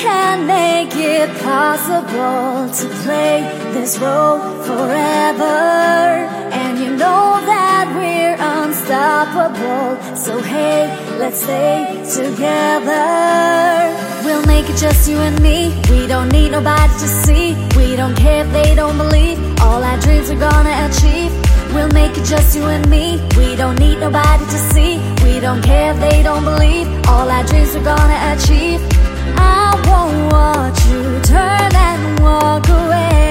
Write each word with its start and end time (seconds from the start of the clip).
can 0.00 0.46
make 0.46 0.94
it 0.96 1.28
possible 1.42 2.72
to 2.80 2.86
play 3.04 3.42
this 3.74 3.98
role 3.98 4.38
forever. 4.64 5.58
And 6.60 6.78
you 6.78 6.90
know 6.90 7.26
that 7.52 7.84
we're 7.94 8.36
unstoppable. 8.56 10.16
So 10.16 10.40
hey, 10.40 10.88
let's 11.18 11.42
stay 11.42 11.84
together. 12.18 13.04
We'll 14.24 14.46
make 14.46 14.70
it 14.70 14.78
just 14.78 15.08
you 15.08 15.18
and 15.18 15.38
me. 15.42 15.78
We 15.90 16.06
don't 16.06 16.30
need 16.32 16.52
nobody 16.52 16.92
to 17.04 17.08
see. 17.24 17.54
We 17.76 17.94
don't 17.94 18.16
care 18.16 18.46
if 18.46 18.52
they 18.52 18.74
don't 18.74 18.96
believe. 18.96 19.38
All 19.60 19.84
our 19.84 19.98
dreams 20.00 20.30
are 20.30 20.40
gonna 20.50 20.88
achieve. 20.88 21.30
We'll 21.74 21.92
make 21.92 22.16
it 22.16 22.24
just 22.24 22.56
you 22.56 22.64
and 22.64 22.88
me. 22.88 23.20
We 23.36 23.54
don't 23.54 23.78
need 23.78 23.98
nobody 24.00 24.44
to 24.44 24.58
see. 24.72 24.98
We 25.22 25.40
don't 25.40 25.62
care 25.62 25.92
if 25.92 26.00
they 26.00 26.22
don't 26.22 26.44
believe. 26.44 26.86
All 27.06 27.28
our 27.30 27.44
dreams 27.44 27.76
are 27.76 27.84
gonna 27.84 28.18
achieve. 28.34 28.89
I 29.40 29.74
won't 29.88 30.32
watch 30.32 30.86
you 30.86 31.20
turn 31.22 31.74
and 31.74 32.20
walk 32.20 32.68
away. 32.68 33.29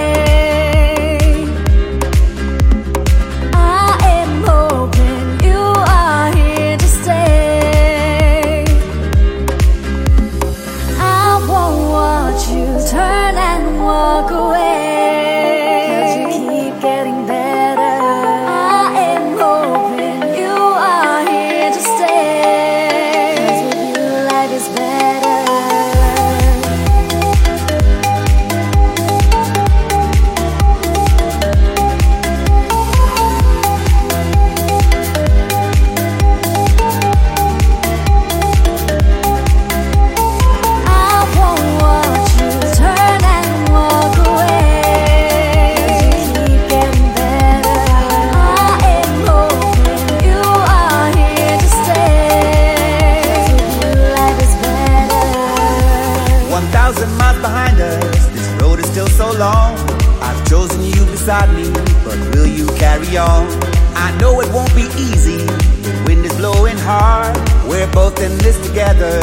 both 67.99 68.21
in 68.21 68.33
this 68.37 68.57
together. 68.65 69.13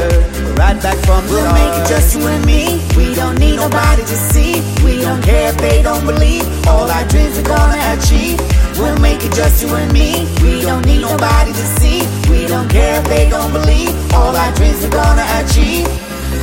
Right 0.61 0.79
back 0.85 0.99
from 1.07 1.23
the 1.27 1.33
We'll 1.33 1.53
make 1.61 1.75
it 1.81 1.87
just 1.89 2.09
you 2.15 2.23
and 2.35 2.45
me. 2.45 2.63
We 2.99 3.15
don't 3.21 3.39
need 3.39 3.57
nobody 3.57 4.03
to 4.13 4.17
see. 4.33 4.53
We 4.85 4.93
don't 5.07 5.23
care 5.23 5.49
if 5.53 5.57
they 5.67 5.79
don't 5.89 6.05
believe. 6.05 6.45
All 6.69 6.87
our 6.97 7.07
dreams 7.13 7.35
are 7.41 7.49
gonna 7.55 7.81
achieve. 7.95 8.37
We'll 8.79 9.01
make 9.09 9.21
it 9.27 9.33
just 9.41 9.57
you 9.63 9.71
and 9.81 9.91
me. 9.99 10.11
We 10.45 10.53
don't 10.69 10.85
need 10.91 11.03
nobody 11.11 11.53
to 11.61 11.67
see. 11.79 11.99
We 12.31 12.41
don't 12.53 12.69
care 12.77 13.01
if 13.01 13.07
they 13.15 13.25
don't 13.35 13.53
believe. 13.59 13.93
All 14.19 14.35
our 14.43 14.53
dreams 14.59 14.85
are 14.87 14.95
gonna 15.01 15.27
achieve. 15.41 15.89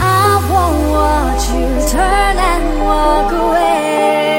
I 0.02 0.30
won't 0.52 0.80
watch 0.98 1.44
you 1.56 1.70
turn 1.94 2.36
and 2.52 2.66
walk 2.88 3.30
away. 3.46 4.33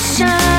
when 0.00 0.30
the 0.32 0.49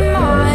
my 0.00 0.49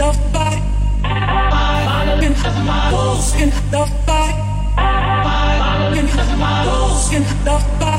the 0.00 0.12
fight. 0.32 0.62
In 2.22 3.52
the 3.70 3.84
fight. 4.06 4.36
In 7.12 7.22
the 7.44 7.58
fight. 7.78 7.89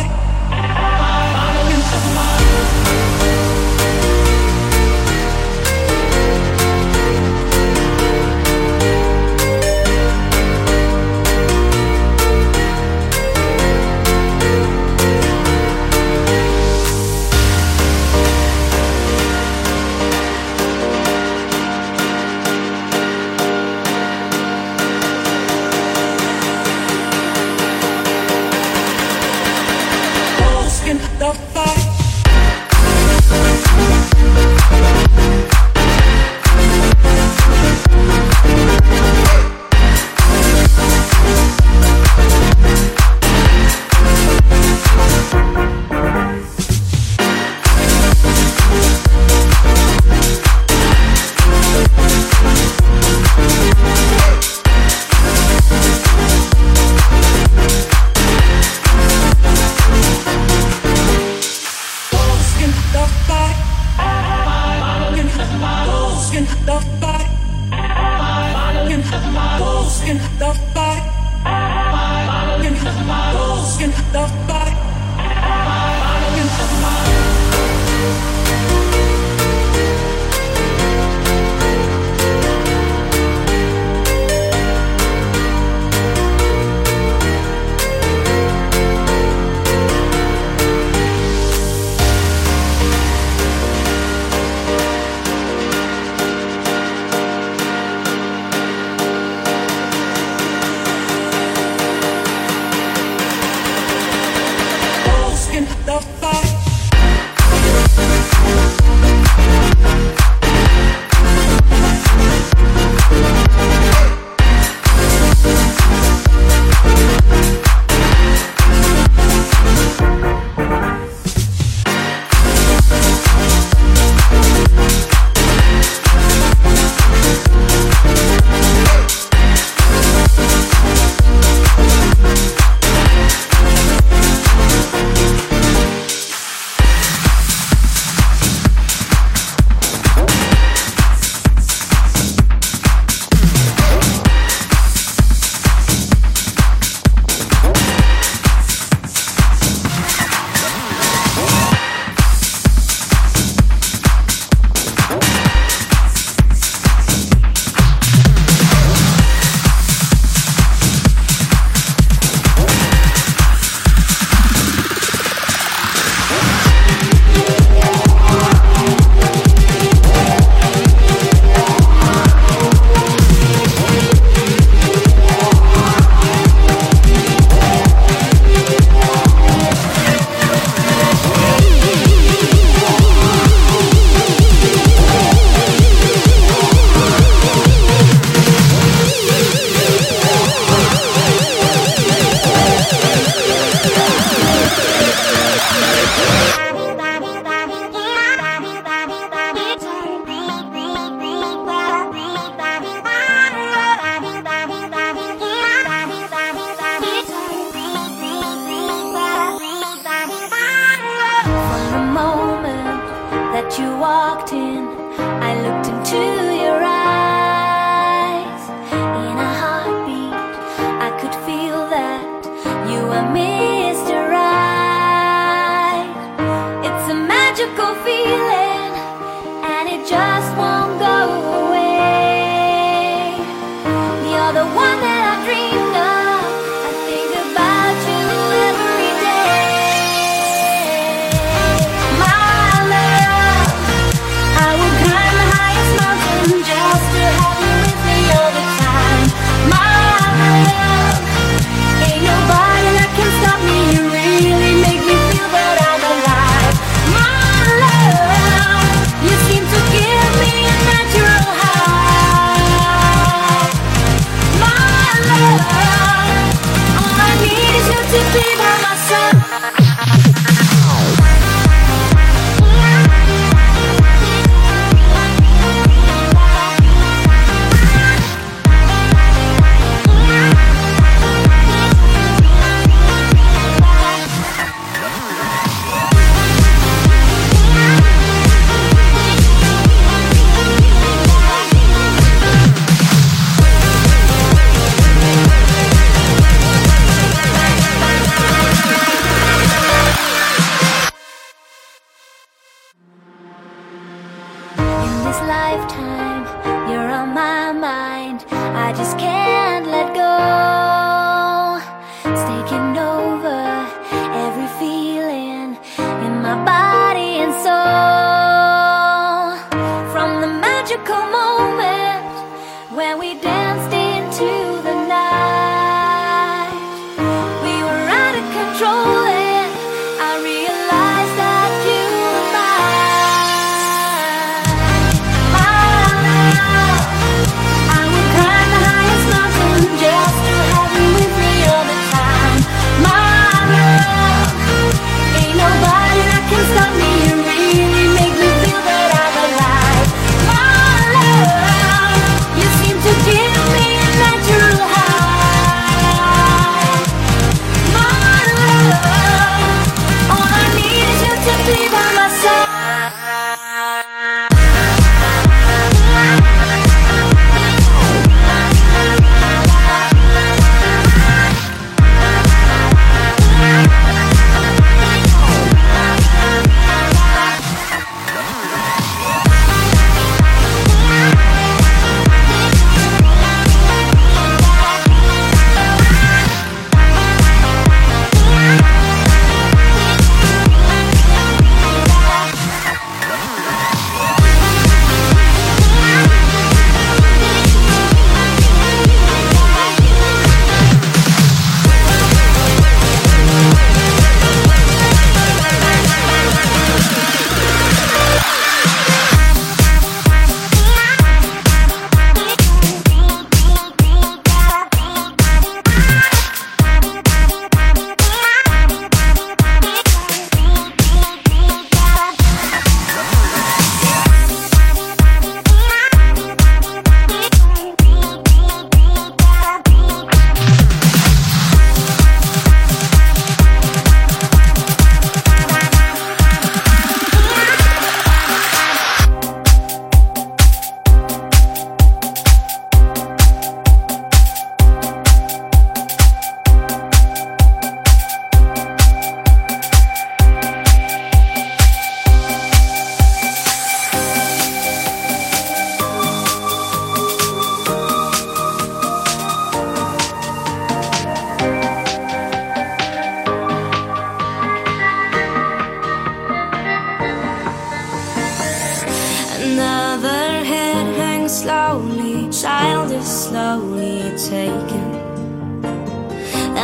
the 234.53 234.65
one 234.65 234.90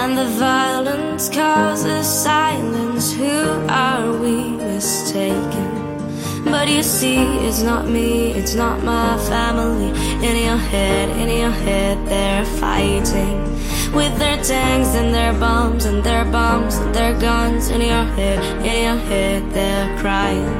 And 0.07 0.17
the 0.17 0.39
violence 0.39 1.27
causes 1.27 2.07
silence. 2.07 3.11
Who 3.11 3.43
are 3.67 4.17
we 4.17 4.51
mistaken? 4.51 5.69
But 6.45 6.69
you 6.69 6.81
see, 6.81 7.19
it's 7.45 7.61
not 7.61 7.89
me, 7.89 8.31
it's 8.31 8.55
not 8.55 8.81
my 8.85 9.17
family. 9.27 9.89
In 10.25 10.35
your 10.45 10.61
head, 10.71 11.09
in 11.09 11.27
your 11.37 11.51
head, 11.51 11.97
they're 12.07 12.45
fighting 12.45 13.37
with 13.91 14.17
their 14.17 14.41
tanks 14.41 14.95
and 14.95 15.13
their 15.13 15.33
bombs 15.33 15.83
and 15.83 16.01
their 16.01 16.23
bombs 16.23 16.75
and 16.77 16.95
their 16.95 17.13
guns. 17.19 17.67
In 17.67 17.81
your 17.81 18.05
head, 18.15 18.39
in 18.65 18.83
your 18.87 18.99
head, 19.09 19.51
they're 19.51 19.99
crying. 19.99 20.55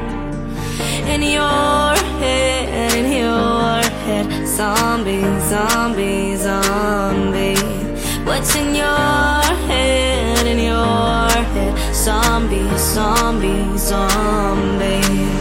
In 1.07 1.21
your 1.21 1.95
head, 2.19 2.97
in 2.97 3.05
your 3.23 3.81
head, 4.03 4.45
zombie, 4.45 5.23
zombie, 5.47 6.35
zombie. 6.35 7.56
What's 8.37 8.55
in 8.55 8.75
your 8.75 8.85
head? 9.65 10.45
In 10.45 10.59
your 10.59 11.27
head, 11.55 11.95
zombie, 11.95 12.69
zombie, 12.77 13.75
zombie. 13.79 15.36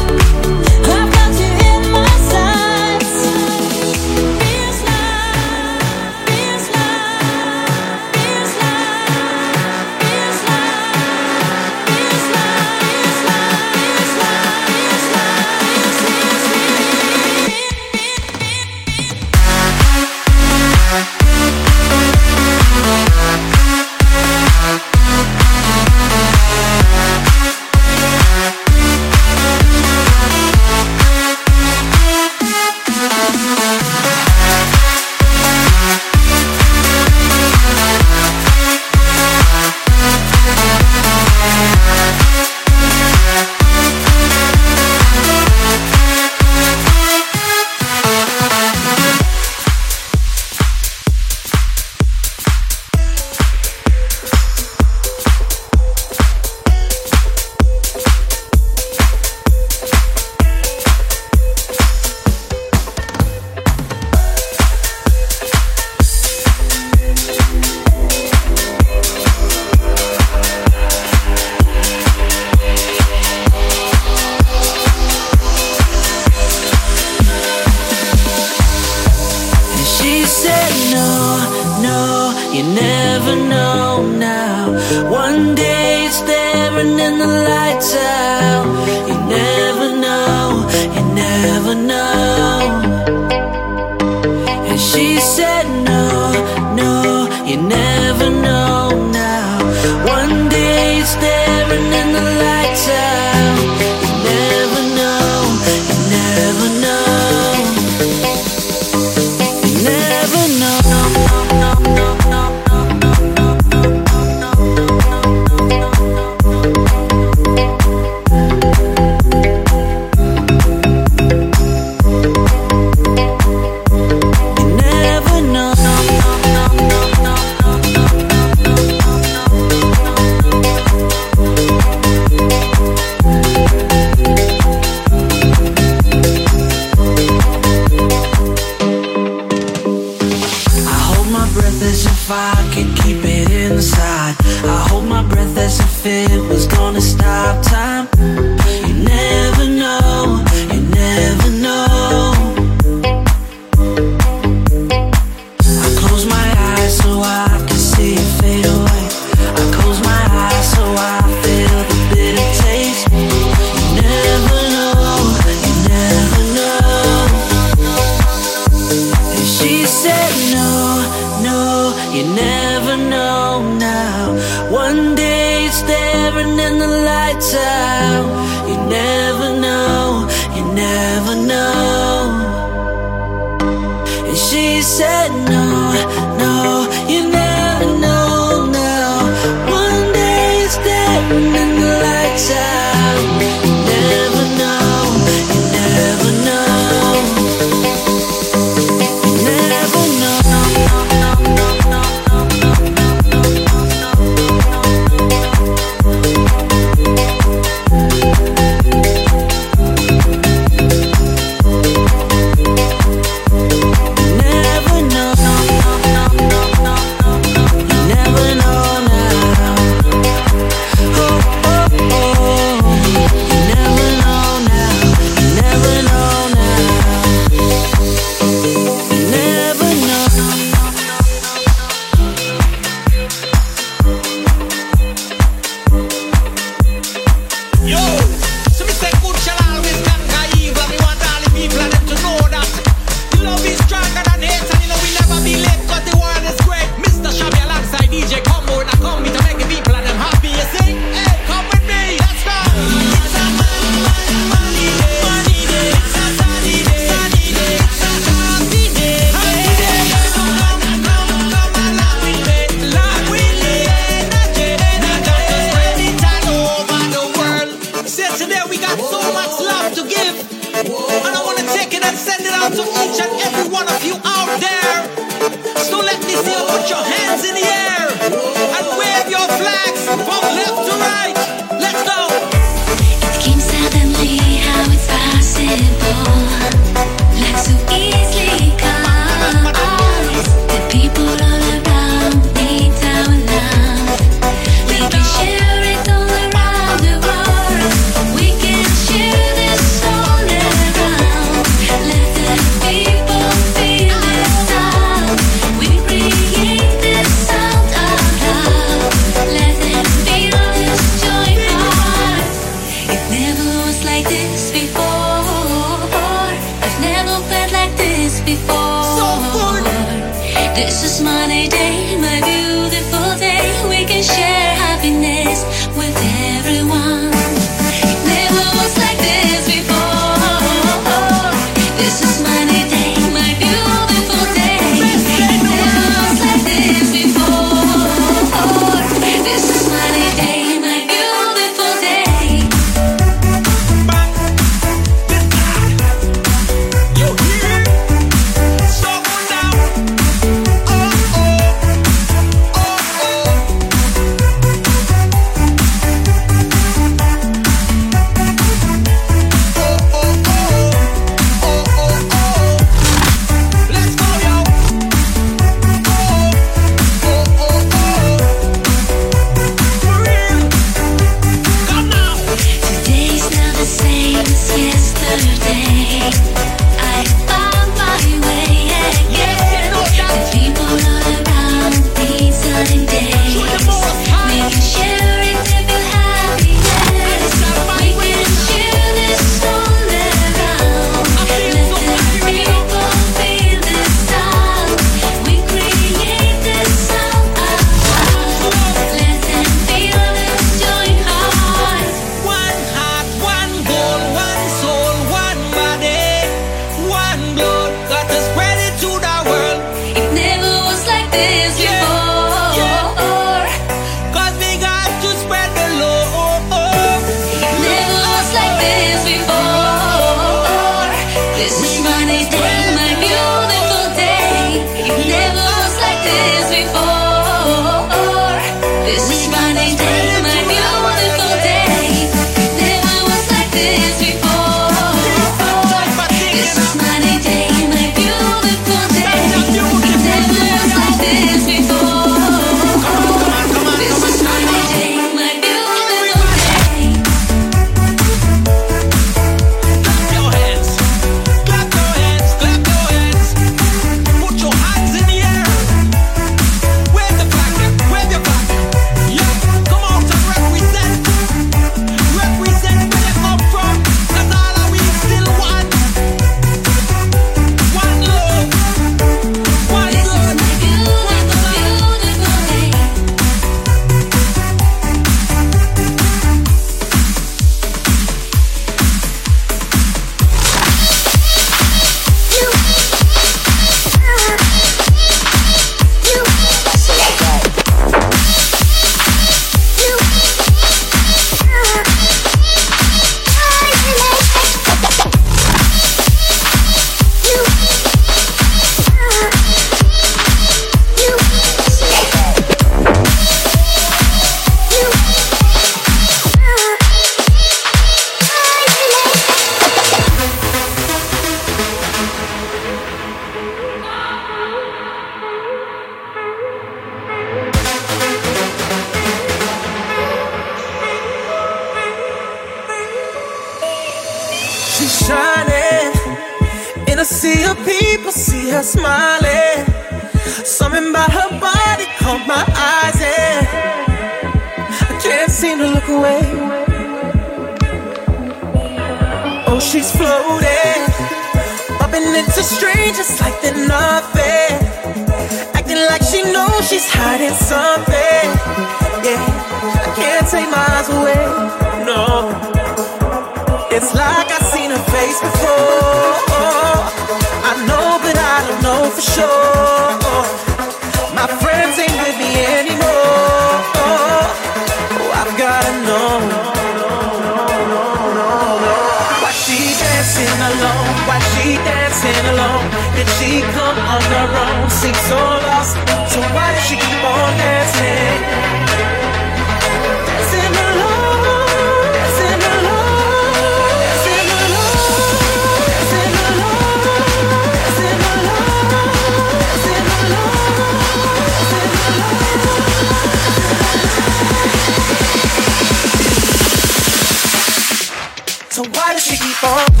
people. 599.53 600.00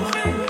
you. 0.00 0.49